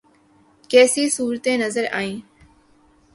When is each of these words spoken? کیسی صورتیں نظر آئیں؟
کیسی 0.69 1.09
صورتیں 1.09 1.57
نظر 1.57 1.85
آئیں؟ 1.91 2.17